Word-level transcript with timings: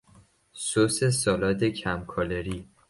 سس 0.67 0.95
سالاد 1.21 1.61
کم 1.81 1.99
کالری 2.11 2.57